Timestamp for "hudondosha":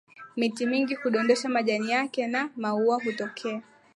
0.95-1.49